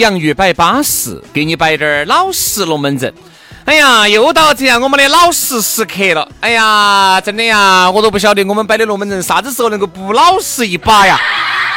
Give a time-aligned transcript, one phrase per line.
[0.00, 3.12] 洋芋摆巴适，给你摆点儿老实龙门阵。
[3.66, 6.26] 哎呀，又到这样我们的老实时刻了。
[6.40, 11.20] 哎呀，真的呀，我都不晓得我们摆的龙门阵啥子时候能够不老实一把呀。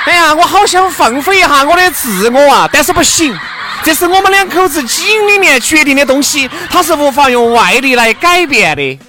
[0.06, 3.38] 哎呀，我好想放飞一下我的自我啊，但是不行，
[3.84, 9.00] 这是我们两口子基因里面决定的东西，它是无法用外力来改变的。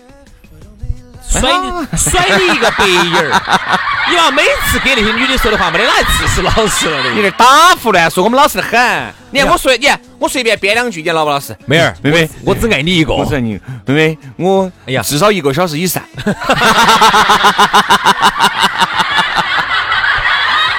[1.28, 3.32] 甩你甩你一个白眼儿！
[4.10, 7.10] 你娃每次给那些女的说的话，没得哪一次是老实了的。
[7.10, 9.14] 你这打胡乱说，我们老实的很。
[9.30, 11.56] 你看我说，你看我随便编两句，你老不老实？
[11.66, 13.12] 妹儿，妹妹，我只爱你一个。
[13.12, 16.02] 我只爱你，妹妹，我哎呀，至少一个小时以上。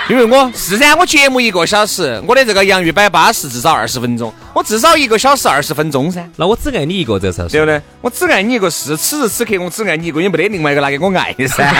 [0.09, 6.23] 因为我是噻，我节目一个小时，我的这个洋芋摆巴士至少二十分钟，我至少一个小时二十分钟噻。
[6.35, 7.81] 那我只爱你一个，这是对不对？
[8.01, 11.73] 我只爱你一个，是此时此刻我只爱你一个，也没得另外一个拿给我爱噻。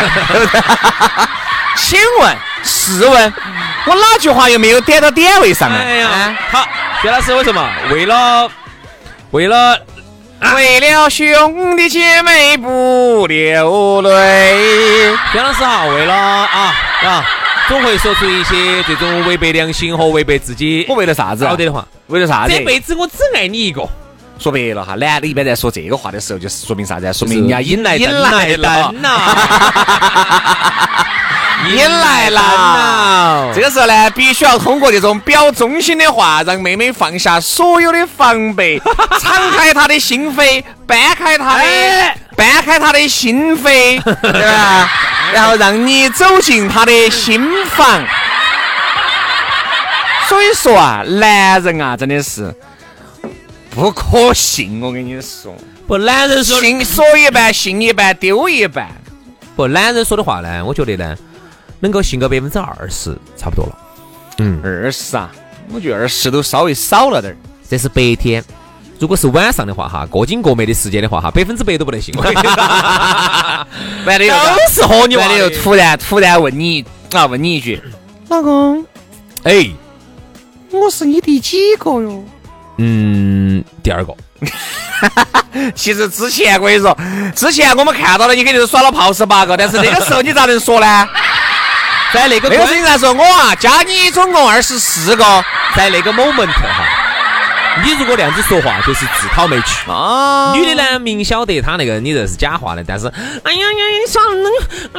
[1.78, 3.34] 请问，试问，
[3.86, 5.78] 我哪句话又没有点到点位上呢？
[5.78, 6.68] 哎呀，好，
[7.04, 7.70] 薛老师为什么？
[7.92, 8.50] 为了，
[9.30, 9.78] 为了，
[10.56, 15.14] 为了兄弟姐妹不流泪。
[15.32, 16.74] 薛老师哈，为了啊
[17.04, 17.26] 啊。
[17.68, 21.44] 总会说出一些这种违背良心和违背自己，我为了啥子？
[21.44, 22.54] 晓得的话，为了啥子？
[22.54, 23.84] 这辈子我只爱你一个。
[24.38, 27.12] 说白了哈，男的一般在说这个话的时候，就是说明啥子？
[27.14, 28.94] 说明人家引来引来了，
[31.70, 33.52] 引来了。
[33.54, 38.80] 这个时候呢，必须要通过这种表忠心的话，让妹妹放下所有的防备，
[39.20, 41.64] 敞开她的心扉，掰开她的，
[42.36, 44.92] 掰开她的心扉， 对吧？
[45.34, 48.04] 然后让你走进她的心房。
[50.28, 52.54] 所以说啊，男人啊，真的是
[53.70, 54.82] 不可信。
[54.82, 55.56] 我跟你说，
[55.88, 58.88] 不，男人说信说一半，信一半，丢一半。
[59.56, 61.16] 不，男人说的话呢，我觉得呢，
[61.86, 63.78] 能够信个百分之二十差不多了。
[64.40, 65.32] 嗯，二十啊，
[65.72, 67.38] 我觉得二十都稍微少了点儿。
[67.70, 68.44] 这是白天。
[68.98, 72.12] 如果是晚上的话，哈，过紧过美的时间的话，哈，百分之百都不能信。
[72.16, 77.80] 完了又都是和你完了又突然突然问你啊，问你一句，
[78.30, 78.84] 老公，
[79.44, 79.70] 哎，
[80.72, 82.24] 我是你第几个哟？
[82.78, 84.12] 嗯，第二个。
[85.76, 86.98] 其实之前我跟你说，
[87.36, 91.08] 之前我们看到了你肯定是耍了炮十八个，但是那个时候你咋能说呢？
[92.16, 93.14] 在那个那个时候你咋说？
[93.14, 95.24] 我啊，加你总共二十四个，
[95.76, 97.02] 在那个 moment 哈。
[97.84, 100.54] 你如果那样子说话，就是自讨没趣啊！
[100.56, 103.06] 女的呢，明晓得她那个你这是假话的，但是，
[103.44, 104.50] 哎呀呀，你耍那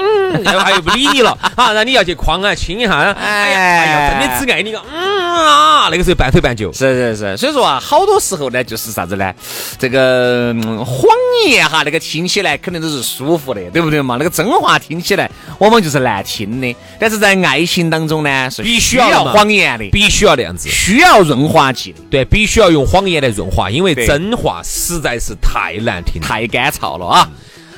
[0.03, 9.35] 嗯，然后他又不理你了，啊，那你要去框啊，亲一下，哎呀，哎呀，真的只爱你个，嗯啊，那个时候半推半就，是是是，所以说啊，好多时候呢，就是啥子呢？
[9.79, 10.55] 这个
[10.85, 11.09] 谎
[11.49, 14.17] 言哈，那个听起来肯定都是舒服的，对不对嘛？
[14.19, 22.67] 那个真话听起来往往就是难听的，但是在爱情当中呢，是必须要谎言的，必须要那样子，需要润滑剂的，对，必须要。
[22.67, 27.31] 用谎言来润滑，因为真话实在是太难听、太干燥了啊！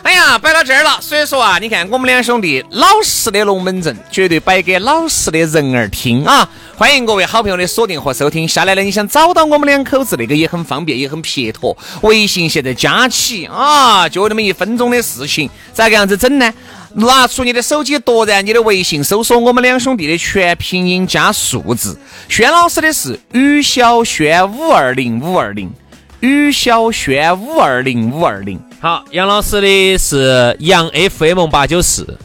[0.02, 6.48] 哎呀，摆到这儿了，所以说啊，你看我们两兄弟老实的龙门阵，绝对摆给老实的人儿听啊！
[6.76, 8.46] 欢迎各位好朋友的锁定和收听。
[8.48, 11.76] 下来呢，你想找到我们两口子，那个也很方便，也很撇脱。
[12.02, 16.52] 微信现在加起啊，就那么一分钟的事情，咋个样子整呢？
[16.94, 21.98] 拿出你的手机，夺然你的微信，搜索我们两兄弟的全拼音加数字。
[22.28, 25.70] 轩老师的是于小轩五二零五二零，
[26.20, 28.60] 于小轩五二零五二零。
[28.80, 32.18] 好，杨老师的是杨 FM 八九四，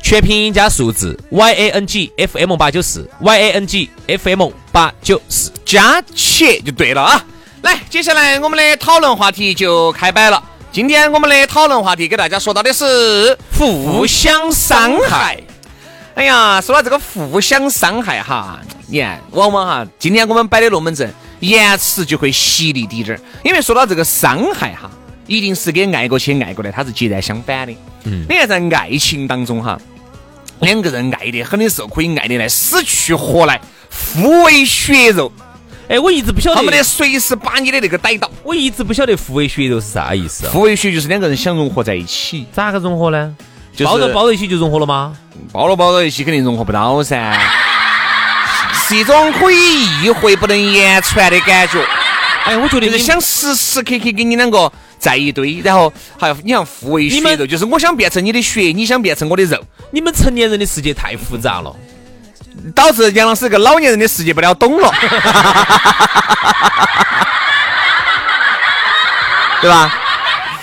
[0.00, 7.24] 全拼音加数字 Y A N G F M 八九四，Y A N G F M 八九四，加起就对了啊。
[7.62, 10.42] 来，接下来我们的讨论话题就开摆了。
[10.70, 15.38] 今天我们的讨论话题给大家说到的是互相伤害。
[16.14, 21.12] 哎呀，说到这个互相伤害哈，你看，往往哈，今天我们摆的龙门阵，
[21.42, 23.20] 言辞就会犀利滴点儿。
[23.44, 24.90] 因为说到这个伤害哈，
[25.26, 27.72] 一定是跟爱过去爱过来，它是截然相反的。
[28.04, 29.78] 嗯，你看在爱情当中哈，
[30.60, 33.60] 两个人爱得很的时候，可以爱得来死去活来，
[34.14, 35.30] 互为血肉。
[35.88, 38.30] 哎，我一直不晓得，他们得随时把你的那个逮到。
[38.42, 40.48] 我一直不晓得互为血肉是啥意思。
[40.48, 43.36] 互为血就是两个人想融合在一起，咋个融合呢？
[43.82, 45.16] 抱着抱着一起就融合了吗？
[45.50, 47.38] 抱了抱着一起肯定融合不到噻，
[48.92, 51.82] 是一种可以意会不能言传的感觉。
[52.44, 55.90] 哎，我觉得就是想时时刻刻跟你两个在一堆，然后
[56.20, 59.56] 还要你像互为血肉，就是我想变成你的血，你想变成我的肉。
[59.92, 61.74] 你们成年人的世界太复杂了，
[62.74, 64.92] 导致杨老师个老年人的世界不了懂了，
[69.62, 69.90] 对吧？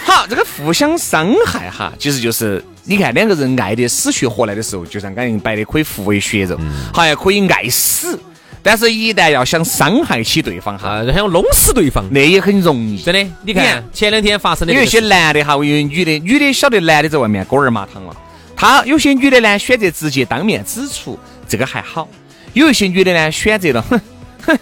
[0.05, 6.59] 好，这个互相伤害哈，其实就是你看两个人爱的死去活来的时候，就像刚才摆的，可以互为血肉，
[6.91, 8.19] 好像可以爱死，
[8.63, 12.99] 但是一旦要想伤害起对方哈，想弄死对方，那也很容易。
[12.99, 18.17] 真的，你看前两天发生的，有一些男的哈，因为女的，女的晓得男的在外面锅儿麻汤了，
[18.55, 22.07] 他有些女的呢选择直接当面指出，这个还好；
[22.53, 24.01] 有一些女的呢选择了，哼
[24.47, 24.57] 哼，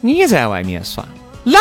[0.00, 1.04] 你在外面耍。
[1.42, 1.58] 老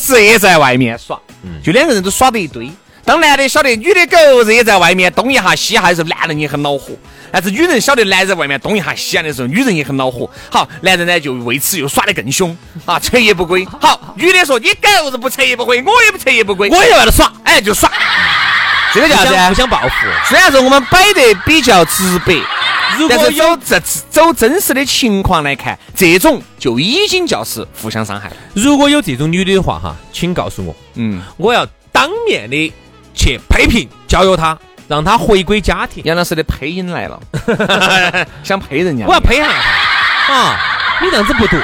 [0.00, 1.20] 子也在外面耍，
[1.62, 2.68] 就两个人都耍得一堆。
[3.04, 6.94] 当男的晓得女的狗日也在外面东一下西一下的时候，男人也很恼火；
[7.32, 10.28] 但是女人晓得男人在外面东一下西一下的时候，女人也很恼火。
[10.50, 13.66] 好，男人呢就为此又耍得更凶啊，彻夜不归。
[13.80, 17.90] 好，女的说你狗日不彻夜不归，我也不彻夜不归，我也在外头耍，哎，就耍。
[18.92, 19.36] 这个叫啥子？
[19.48, 20.06] 互相报复。
[20.28, 22.34] 虽然说我们摆得比较直白。
[22.98, 23.80] 如果有这
[24.10, 28.30] 走真实的情况来看，这种就已经叫是互相伤害。
[28.52, 32.72] 如果有这种女的的话，哈，请告诉我，嗯，我要当面的
[33.14, 34.58] 去批评教育他，
[34.88, 36.02] 让他回归家庭。
[36.04, 37.20] 杨老师的配音来了，
[38.42, 39.48] 想配人家，我要配下
[40.26, 40.58] 他啊！
[41.02, 41.58] 你这样子不对，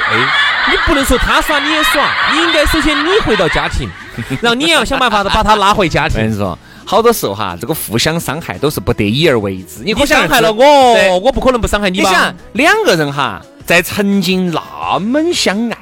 [0.69, 3.89] 你不能说他耍你也耍，你应该首先你回到家庭，
[4.41, 6.17] 然后你也要想办法的把他拉回家庭。
[6.17, 6.57] 我跟你说。
[6.89, 9.83] 好多时候哈，这个互相伤害都是不得已而为之。
[9.83, 12.09] 你伤害了我，我不可能不伤害你吧？
[12.09, 15.77] 你想两个人哈，在曾经那么相爱，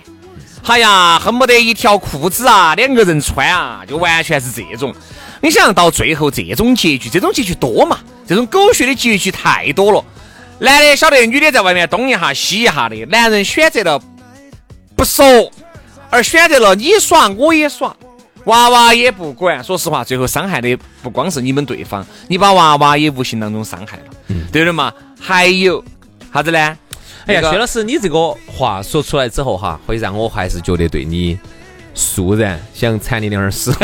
[0.66, 4.92] 哎呀，恨不得一条裤子啊，两个人穿啊，就完全是这种。
[5.42, 8.00] 你想到最后这种结局，这种结局多嘛？
[8.28, 10.04] 这种狗血的结局太多了。
[10.60, 14.02] 男的晓得女的在外面东一下西一下的，男人选择了
[14.96, 15.52] 不说，
[16.10, 17.96] 而选择了你耍我也耍。
[18.46, 24.94] 娃娃也不管，说实话，最后伤害的不光是你们对方，你把娃娃也无形当中伤害了，对的嘛？
[25.20, 25.84] 还有
[26.32, 26.78] 啥子呢？
[27.26, 31.36] 哎呀，薛老师，你这个话说出来之后哈，会让我还是觉得对你
[31.96, 33.74] 肃然想铲你两耳屎。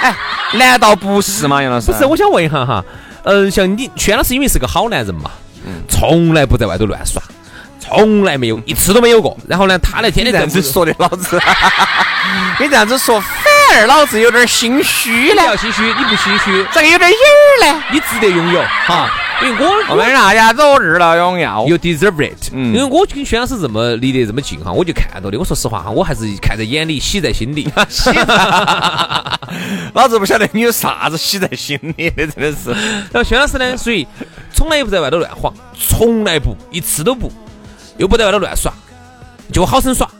[0.00, 0.14] 哎，
[0.52, 1.92] 难道不是吗，杨老师？
[1.92, 2.82] 不是，我想问一下哈，
[3.24, 5.30] 嗯，像你，薛老师因为是个好男人嘛，
[5.88, 7.22] 从来不在外头乱耍。
[7.82, 9.36] 从来没有一次都没有过。
[9.48, 11.40] 然后呢，他那天天这样子说的，老子，
[12.60, 13.30] 你这样子说，反
[13.74, 15.42] 而老子有点心虚了。
[15.44, 17.82] 要心虚，你不心虚，这个有点瘾儿呢？
[17.90, 19.10] 你值得拥有哈。
[19.42, 21.66] 因为我我们大家都知道拥有。
[21.68, 22.50] You deserve it。
[22.52, 22.74] 嗯。
[22.74, 25.38] 因为我跟轩老师这么离得这么近哈，我就看到的。
[25.38, 27.68] 我说实话哈，我还是看在眼里，喜在心里。
[27.88, 28.10] 喜。
[29.94, 32.70] 老子不晓得你有啥子喜在心里的，真的是。
[33.10, 34.06] 然后轩老师呢，属于
[34.52, 37.32] 从来也不在外头乱晃，从来不一次都不。
[37.96, 38.72] 又不在外头乱耍，
[39.52, 40.10] 就好生耍，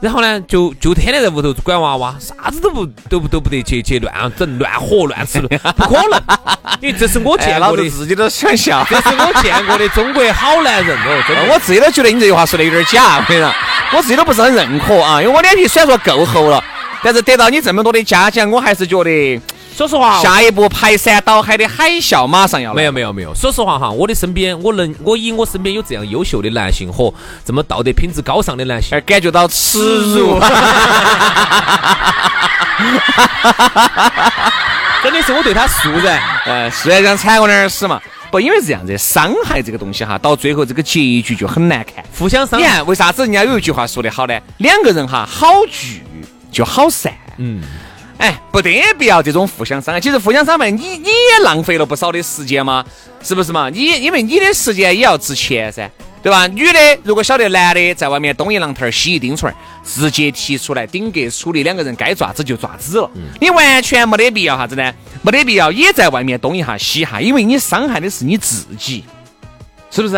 [0.00, 5.40] 然后呢，就就天天在屋头管娃娃，啥子都不都不都不得去去乱整乱喝乱吃，
[5.76, 6.20] 不可能，
[6.80, 13.52] 因为这是我见过的，自己都想笑， 这是我见过的中国好男人哦， 真的，我自己都觉得你这句话说的有点假，我跟你说，
[13.92, 16.62] 我自己都不是很认可啊，因为我脸皮虽然说够厚了，
[17.02, 19.40] 但是得到你这么多的嘉奖，我还是觉得。
[19.80, 22.76] 说实话，下一步排山倒海的海啸马上要来。
[22.76, 27.10] 没有没有没有，说实话哈，我的身边，我能我以我身边有这样优秀的男性和
[27.46, 29.78] 这么道德品质高尚的男性，而感觉到耻
[30.12, 30.38] 辱。
[35.02, 37.98] 真的是我对他素然，呃，虽然想踩我点屎嘛，
[38.30, 42.04] 不，因为是这样子，伤害这个东西哈，到最后这个结局就很难看。
[42.18, 44.38] 互相伤害，你看为啥子人家有一句话说的好呢？
[44.58, 46.02] 两个人哈，好聚
[46.52, 47.14] 就好散。
[47.38, 47.62] 嗯。
[48.20, 50.00] 哎，不得必要这种互相伤害。
[50.00, 52.84] 其实互相伤害，你你也浪费了不少的时间嘛，
[53.22, 53.70] 是不是嘛？
[53.70, 55.90] 你因为你的时间也要值钱噻，
[56.22, 56.46] 对吧？
[56.46, 59.50] 女的如果晓得男的在外面东一榔头西一钉锤，
[59.82, 63.10] 直接提出来顶格处理，两个人该爪子就爪子了。
[63.40, 64.92] 你完全没得必要啥子呢？
[65.22, 69.02] 没得必要也在外面东一下西一下，因为你伤害的是你自己，
[69.90, 70.14] 是不是？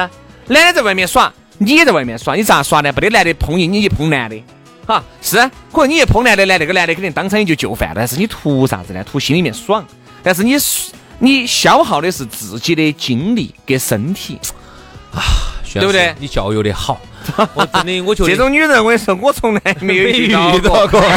[0.48, 1.32] 男的在外面耍。
[1.58, 2.92] 你也在外面耍，你咋耍呢？
[2.92, 4.36] 不得男的碰你，你去碰男的，
[4.86, 5.36] 哈，是，
[5.72, 9.02] 可能你一碰男的呢，那个男的肯定当场也就就范了，但是你图啥子呢？
[9.04, 9.84] 图心里面爽，
[10.22, 10.56] 但是你
[11.18, 14.40] 你消耗的是自己的精力跟身体
[15.14, 15.22] 啊，
[15.72, 16.14] 对不对？
[16.18, 17.00] 你教育的好，
[17.54, 21.00] 我真的我觉得这种女人，我跟你说，我从来没有遇到遇到过。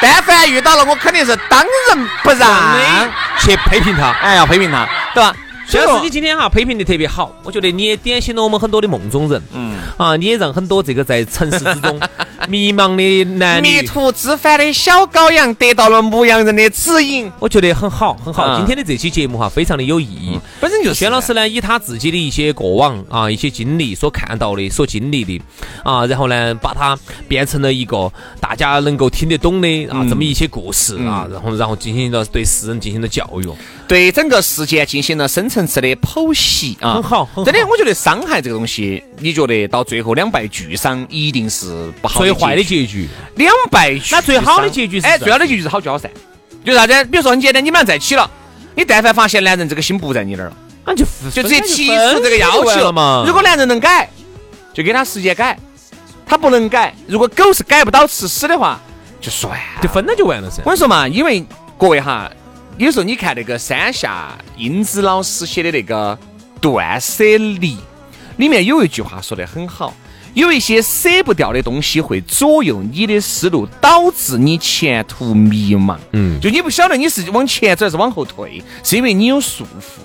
[0.00, 3.10] 但凡遇到了，我肯定是当仁不让，
[3.40, 5.34] 去批评她，哎，要批评她，对吧？
[5.66, 12.00] 虽然是你今天哈批评的特别好，我觉得你也点醒了我们很多的梦中人，嗯，啊，你也让很多这个在城市之中
[12.48, 18.56] 迷茫的男女、迷途知返的小羔羊得到了牧羊人的指引，我觉得很好，很好。
[18.58, 20.38] 今天的这期节目哈，非常的有意义。
[20.60, 25.40] 本身就是薛老师呢，以他自己的一些过往啊、一些经历所看到的、所经历的
[25.82, 33.48] 啊，然后呢，把它变成了一个大家能够听得懂的啊这么一些故事啊，然后然后进行了对世人进行了教育，
[33.86, 37.44] 对整个事件进行了深层次的剖析啊，很好，很好。
[37.44, 43.08] 真的，我觉得伤害这个东西，你觉得到最后两败俱伤，一定是不好最坏的结局。
[43.36, 45.06] 两败俱那最好的结局是？
[45.06, 46.08] 哎，最好的结局是好交噻。
[46.64, 47.04] 就啥子？
[47.04, 48.30] 比如说很简单，你们俩在一起了，
[48.74, 53.22] 你但凡发现男人这个心不在你那儿了，那就就直接提出这个要求了嘛。
[53.26, 54.08] 如果男人能改，
[54.72, 55.54] 就给他时间改；
[56.26, 58.80] 他不能改，如果狗是改不到吃屎的话，
[59.20, 60.62] 就算了，就分了就完了噻。
[60.64, 61.44] 我跟你说嘛，因为
[61.76, 62.30] 各位哈，
[62.76, 66.16] 有时候你看那个山下英子老师写的那个
[66.60, 67.76] 《断舍离》，
[68.36, 69.94] 里面有一句话说的很好。
[70.34, 75.96] 有一些舍不掉的东西会左右你的思路，导致你前途迷茫。
[76.10, 80.00] 嗯，就你不晓得你是往前走还是往后退，是因为你有束缚，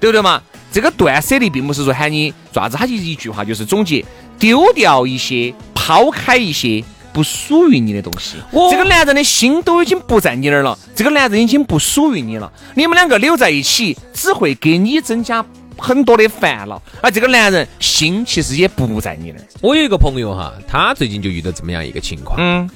[0.00, 0.42] 对不对嘛？
[0.72, 4.02] 这个断舍离并不是说喊你做啥子，它就一句话，就是总结：
[4.38, 6.82] 丢掉一些，抛开一些
[7.14, 8.36] 不属于你的东西。
[8.70, 12.52] 这个男人的心都已经不在你那儿了，这个男人已经不属于你了。
[12.74, 15.42] 你们两个留在一起，只会给你增加。
[15.76, 19.44] 很多的烦恼，而这个男人心其实也不在你那儿。
[19.60, 22.38] 我有一个朋友哈，他最近就遇到这么样一个情况。
[22.38, 22.70] 嗯，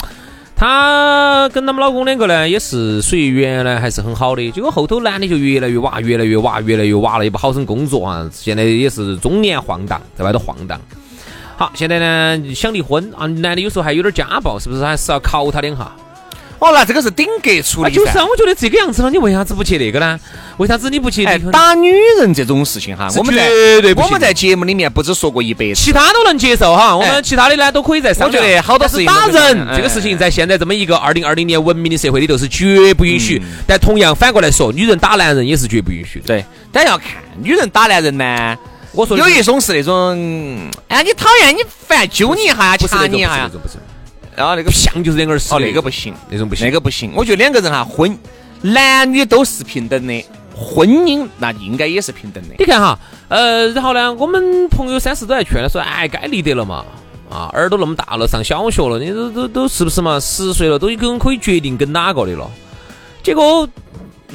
[0.56, 8.28] 他跟他们老公两个呢，也是属于原来还是很好的，结果后头男的就越来越娃，越来越娃，越来越娃了，也不好生工作啊。
[8.34, 10.80] 现在也是中年晃荡，在外头晃荡。
[11.58, 15.90] 好，现在呢想离婚啊，男的有时候还有点家暴，是不是还是要考他两下？
[16.60, 17.92] 哦，那这个是顶格处理。
[17.92, 20.20] 就是啊，我觉得这个样子了，你为啥子不去那个呢？
[20.58, 21.24] 为啥子你不去？
[21.50, 26.96] 打女人这种事情哈，我们绝对我们在节目里面不止说过一百次，其他都能接受哈。
[26.96, 28.10] 我们其他的呢都可以在。
[28.20, 33.42] 我觉得好多事情打人这个事情，在现在这么一个二零二零年文明的社会里头是绝不允许。
[33.66, 36.26] 但同样反过来说，女人打男人也是绝不允许的。
[36.26, 37.08] 对，但要看
[37.42, 38.56] 女人打男人呢。
[38.92, 43.50] 我说有一种是那种，哎，你讨厌你烦，揪你一下，掐你一下呀。
[44.34, 47.12] 然后那个像就是两个人死，哦，那个不行，那种不行，那个不行。
[47.14, 48.16] 我觉得两个人哈，婚
[48.62, 52.54] 男女都是平等的，婚姻那应该也是平等的。
[52.58, 56.84] 你看哈，呃，然后呢，我们朋友三四都在劝他说，哎，该离得了嘛，
[57.28, 60.20] 啊，儿都那么大了，上小学了，你都都都是不是嘛？
[60.20, 62.48] 十岁了，都已经可以决定跟哪个的了。
[63.24, 63.68] 结果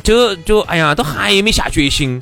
[0.04, 2.22] 就就哎呀，都还没下决心。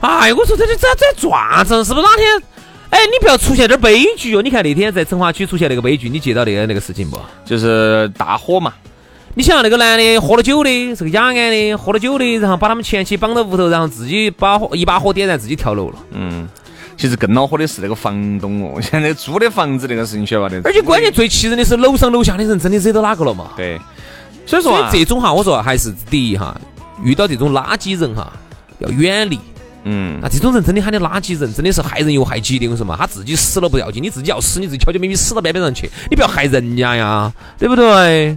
[0.00, 2.42] 哎，我说这这这这爪子是不是哪天？
[2.90, 4.40] 哎，你不要出现点悲剧哦！
[4.40, 7.20] 你看那天在成华区出现那个悲剧，你记到那个那个事情不？
[7.44, 8.72] 就是大火嘛。
[9.34, 15.96] 你想那个男的喝了酒的，是个雅安的，喝了酒的，然后把他们前妻绑到屋头，然后自己把火一把火点燃，自己跳楼了。
[16.12, 16.48] 嗯，
[16.96, 23.50] 其实更恼火的是那个房东哦， 现在租的房子那个事情晓得吧而且关键最气人的是楼上楼下的人真的惹到哪个了嘛？
[23.56, 23.78] 对。
[24.46, 26.58] 所以说这种哈，我说还是第一哈，
[27.04, 28.32] 遇到这种垃圾人哈，
[28.78, 29.38] 要远离。
[29.84, 32.68] 嗯，那这种人真的喊你垃圾人，真的是害人又害己的。
[32.68, 38.36] 我说嘛，他自己死了不要紧，你自己要死，你自己悄悄咪咪死到边边上去，你不要害人家呀，对不对？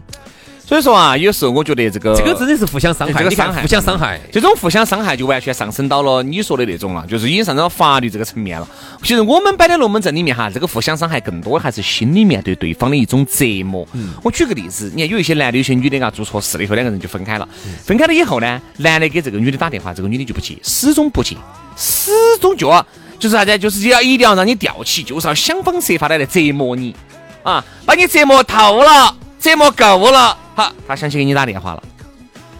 [0.71, 8.65] 所以说啊，有时候我觉得这个这个真的是互相伤害，这个伤害，互相伤害，这种互相伤害就完全上升到了你说的那种了，就是已经上升到法律这个层面了。
[9.03, 13.85] 其实我们摆的龙门阵里面哈，这个互相伤害更多还是心里面对对方的一种折磨。
[14.23, 17.45] 我举个例子，你看有一些男的、有些女的啊，做错事了以后，两个人就分开了。
[17.83, 21.35] 分开了以后呢，男的给这个女的打电话，这个女的就不接，始终不接，
[21.75, 22.81] 始终就要
[23.19, 26.95] 就是啥子，就是要一定要让你吊起，就是要想方设法的来折磨你
[27.43, 30.37] 啊，把你折磨透了，折磨够了。
[30.55, 31.84] 好，他想起给你打电话了，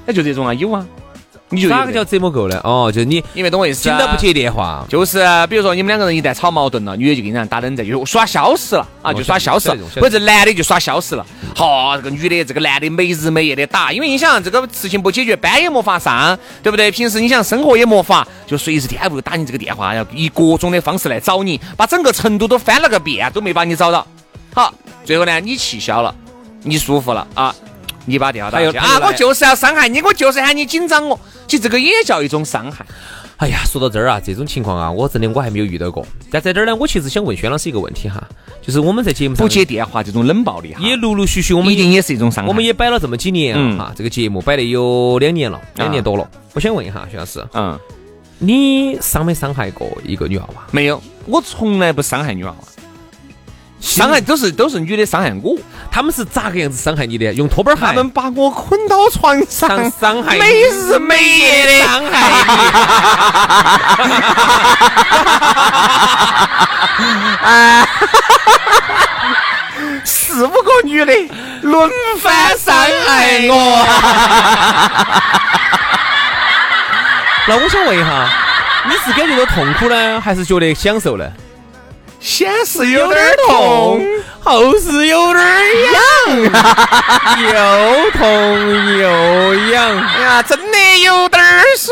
[0.06, 0.86] 那就这种啊，有啊，
[1.50, 2.60] 你就哪个叫折磨够呢？
[2.64, 5.20] 哦，就是你，你没懂我意思，听到不接电话，就是
[5.50, 11.26] 比如说你们两个人一旦吵矛盾了，女的就跟人家打冷战，就耍消失了啊，就耍消失了，或者男的就耍消失了。
[11.54, 16.90] 好，这个女的，这个男的没日没夜的打，因为你想这个事情不解决，班也没法上，对不对？
[16.90, 24.08] 平时你想生活也没法，就随时天不打你这个电话，要以各种的方式来找你，把整个成都都翻了个遍，都没把你找到。
[24.54, 26.16] 好，最后呢，你气消了，
[26.64, 27.54] 你舒服了啊。
[28.06, 29.00] 你把电话打去啊！
[29.06, 31.20] 我就是要伤害你，我就是喊你紧张我。
[31.48, 32.86] 其实这个也叫一种伤害。
[33.38, 36.06] 哎呀，说到这儿啊，这种情况啊，我真的我还没有遇到过。
[36.30, 38.24] 但在这儿呢，我其实想问轩老师一个问题哈，
[38.62, 42.48] 就是我们在节目上不接电话这种冷暴力哈，也陆陆续续我们一定也是一种伤害。
[42.48, 46.30] 我们也摆了这么几年嗯哈，这个节目摆了有两年了，两年多了。
[46.54, 47.80] 我想问一下轩老师，嗯，
[48.38, 50.64] 你伤没伤害过一个女娃娃？
[50.70, 52.58] 没有，我从来不伤害女娃娃，
[53.82, 55.58] 伤害都是都是女的伤害我，
[55.92, 57.34] 他们是咋个样子伤害你的？
[57.34, 57.82] 用拖板鞋？
[57.84, 62.22] 他们把我捆到床上，伤害你没日每夜的伤害
[69.90, 71.14] 你四五个女的
[71.64, 71.90] 轮
[72.22, 73.54] 番伤害我。
[77.48, 78.30] 那我想问一下，
[78.88, 81.26] 你是感觉到痛苦呢，还是觉得享受呢？
[82.22, 84.00] 先是有点儿痛，
[84.40, 85.60] 后是有点儿
[85.92, 86.04] 痒，
[87.50, 88.22] 又痛
[88.98, 90.00] 又痒。
[90.00, 91.90] 哎呀，真的有点儿爽。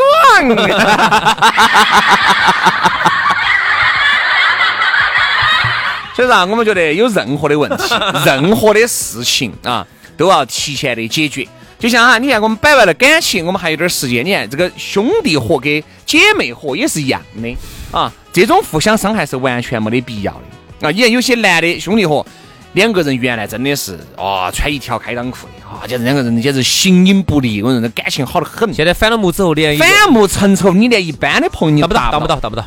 [6.14, 7.94] 所以说啊，我们觉得有任何的问题、
[8.24, 9.84] 任何的事情啊，
[10.16, 11.46] 都要提前的解决。
[11.78, 14.24] 就像哈，你看我们摆完了感情，我们还有点时间。
[14.24, 17.56] 你看这个兄弟伙跟姐妹伙也是一样的
[17.90, 20.90] 啊，这种互相伤害是完全没得必要的啊。
[20.90, 22.24] 你看有些男的兄弟伙，
[22.74, 28.72] 两个人原来真的是啊，穿一条开裆裤的啊，简直两个人简直形影不离，我人的感情好得很。
[28.72, 32.64] 现在反了目之后，连反目成仇，你连一般的朋友当不到，当不到，当不到，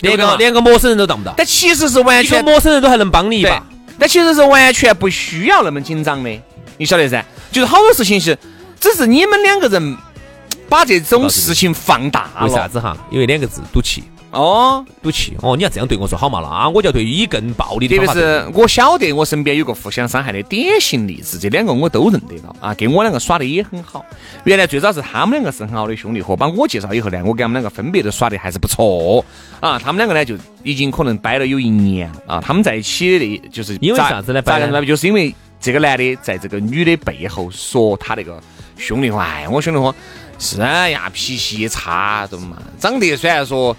[0.00, 1.34] 连个连个陌生人都当不到。
[1.36, 3.62] 但其实是完全陌生人都还能帮你一把，，
[3.98, 6.30] 但其实是完全不需要那么紧张的，
[6.76, 7.24] 你晓得噻？
[7.50, 8.38] 就是好多事情是，
[8.80, 9.96] 只是你们两个人
[10.68, 12.68] 把这种事情放大为啥。
[12.68, 12.96] 子哈？
[13.10, 14.02] 因为两个字，赌气，
[14.34, 15.36] 哦，赌气。
[15.40, 16.40] 哦，你要这样对我说好嘛？
[16.40, 24.04] 那我就要对以更暴力的特别是我晓得我身边有个互相伤害的典型例子，这两个我都认得到啊，跟我两个耍的也很好。
[24.44, 29.24] 原来最早是他们两个是很好的兄弟伙，把我介绍以后呢，我跟他们两个分别都耍的还是不错
[29.60, 29.78] 啊。
[29.78, 34.86] 他们两个呢就已经可能掰了有一年啊，他们在一起的就是因为啥子呢掰呢咋个呢？
[34.86, 38.42] 就是因为这个男的在这个女的背后说他那个
[38.76, 39.94] 兄弟伙，哎，我兄弟伙
[40.38, 42.56] 是啊呀，脾气也差，懂嘛？
[42.80, 43.76] 长得虽然说。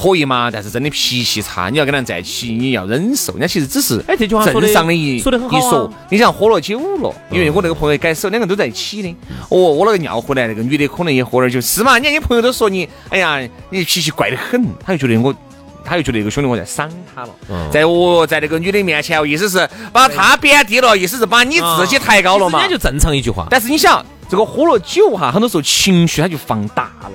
[0.00, 0.50] 可以嘛？
[0.50, 3.32] 但是真的脾气差，你要跟他在一起，你要忍受。
[3.34, 5.92] 人家其实只是哎这句话正常的一说的很好啊一说。
[6.08, 9.14] 你想喝了酒了，因为我那个朋友改手，两个都在一起的。
[9.50, 11.98] 哦，我那个尿回来，那个女的可能也喝点酒，是嘛？
[11.98, 15.34] 你看你朋友都说你，哎呀，你脾气怪得很，他就觉得我。
[15.82, 17.30] 他就觉得那个兄弟我在伤他了，
[17.72, 22.60] 在我，在那个女的面前，意思是把他贬低了，意思是把你自己抬高了嘛。
[22.60, 23.46] 人家就正常一句话。
[23.50, 27.10] 但是你想，这个喝了酒哈，很多时候情绪它就放大了。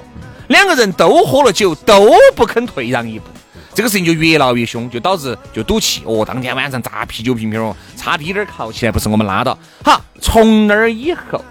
[0.47, 3.25] 两个人都喝了酒，都不肯退让一步，
[3.73, 6.01] 这个事情就越闹越凶，就导致就赌气。
[6.05, 9.57] 哦，当天晚上砸啤酒瓶瓶哦，差滴点儿烤起来，不是我们拉倒。
[9.83, 11.43] 好，从那儿以后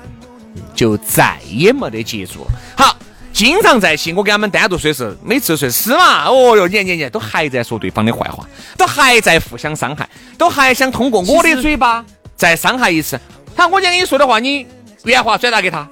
[0.75, 2.51] 就再也没得接触了。
[2.77, 2.97] 好。
[3.33, 8.47] 经常在一起，我跟他们单独睡的时，每次睡是嘛，哦哟，你看你，都还在说对方的坏话，
[8.79, 12.05] 都还在互相伤害，都还想通过我的嘴巴
[12.37, 13.21] 再伤害一次。
[13.57, 14.65] 好，我今天跟你说的话，你
[15.03, 15.85] 原话转达给他，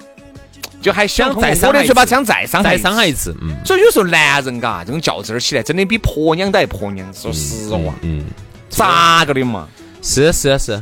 [0.83, 7.11] 就还想再伤我的嘴巴想再伤害再伤害一次，嗯所以有时候男人嘎，这种较真儿起来，真的比婆娘都还婆娘。
[7.13, 8.25] 说实话，嗯，
[8.69, 9.65] 咋个的嘛？
[10.01, 10.77] 是是是，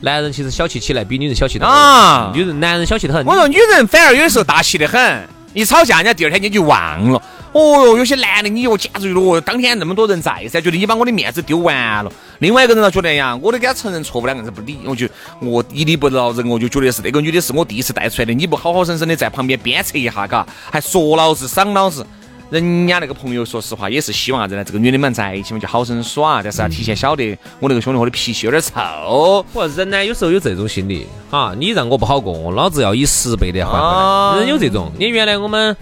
[0.00, 3.24] 男人其实小气起来比女人小气的啊，女人男人小气得很。
[3.24, 7.22] 我说女人反而有时候大气得很，一吵架，人家第二天你就忘了。
[7.56, 12.12] 哦哟，有些男的你哟，简直哦，当天那么多人在噻，觉得你把我的面子丢完了。
[12.40, 15.08] 另外一个人呢，觉得呀，我都给他承认错误，两个人不理，我就
[15.40, 22.06] 我一理不饶人，我就觉得是那个女的是我第一次带出来的，你不好好生生的在旁边鞭策一下，嘎，还说老子赏老子。
[22.48, 24.62] 人家那个朋友，说实话也是希望啥子呢？
[24.62, 29.44] 这个女的们在一起嘛，就好生耍，但是要，提前晓得我那个兄弟伙的脾气有点臭。
[29.52, 34.40] 不，人呢有时候有这种心理哈，你让我不好过，老子要以十倍的还回啊来。
[34.42, 35.76] 人有这种，你原来我们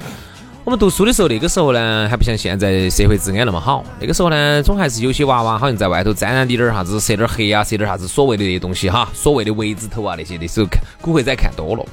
[0.64, 11.84] 我们读书的时候，那个时候呢还不像现在社会治安那么好，那个时候呢总还是有些娃娃好像在外头沾染滴点儿啥子，涉点儿黑啊，涉点儿啥子所谓的那些东西哈，所谓的围子头啊那些，那时候看古惑仔看多了。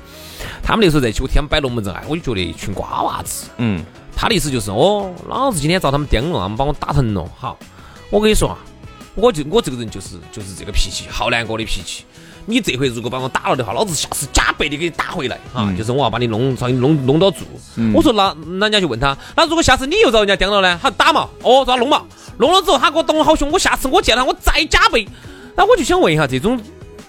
[0.63, 3.49] 他们那时候在一起，我听他们摆龙门阵，哎，我就觉得一群瓜娃子。
[3.57, 3.83] 嗯，
[4.15, 7.29] 他的意思就是，哦，老子今天遭他们刁了，他们把我打疼了。
[7.37, 7.59] 好，
[8.09, 8.57] 我跟你说啊，
[9.15, 12.05] 我就我这个人就是就是这个脾气，好难过的脾气。
[12.45, 15.73] 你这回如果把我打了的话，老子下次加倍的给你打回来啊！
[15.77, 17.39] 就是我要把你弄，把你弄弄到住。
[17.93, 20.79] 我说那那人家就问他，那如果下次你又遭人家刁了呢？
[20.81, 22.01] 他打嘛，哦，遭他弄嘛，
[22.37, 25.07] 弄了之后他给我动好凶，我下次我见他我再加倍。
[25.55, 26.59] 那我就想问一下，这种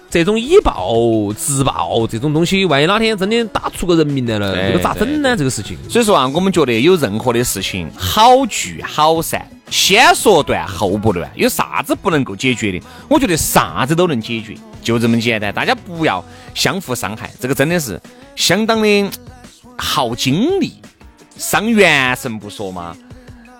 [0.09, 5.35] 这种以暴制暴这种东西，万一哪天真的打出个人命来了，这个咋整呢？
[5.35, 5.77] 这个事情。
[5.89, 12.79] 所以说啊，我们觉得有任何的事情，好聚好散，先说断后不乱，有啥子不能够解决的？
[13.09, 15.51] 我觉得啥子都能解决，就这么简单。
[15.51, 17.99] 大家不要相互伤害，这个真的是
[18.35, 19.11] 相当的
[19.75, 20.79] 耗精力，
[21.37, 22.95] 伤元神不说吗。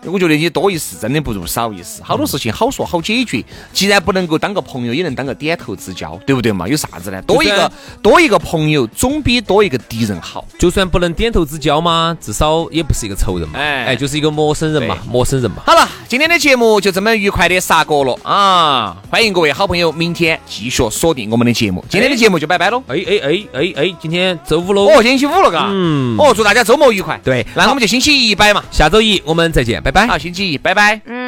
[0.06, 3.44] 我觉得你多一事真的不如少一事，好多事情好说好解决。
[3.72, 6.68] 既然不能够当个朋友，也能当个点头之交，对不对嘛？
[6.68, 7.22] 有啥子呢？
[7.24, 10.46] 多一个多一个朋友，总比多一个敌人好。
[10.60, 13.60] 就算不能点头之交嘛，至少也不是一个仇人嘛。
[13.60, 15.64] 哎哎，就是一个陌生人嘛，陌生人嘛。
[15.66, 18.98] 好了，今天的节目就这么愉快的杀过了啊！
[19.10, 21.84] 欢迎各位好朋友，明天继续锁定我们的节目。
[21.90, 22.84] 今天的节目就拜拜喽。
[22.88, 24.88] 哎哎哎哎哎，今天周五喽。
[24.88, 25.70] 哦，星期五了嘎。
[25.72, 26.18] 嗯。
[26.18, 27.20] 哦，祝大家周末愉快。
[27.24, 28.64] 对，那我们就星期一摆嘛。
[28.72, 30.08] 下周一我们再见，拜拜。
[30.08, 31.00] 好，星期一，拜拜。
[31.06, 31.23] A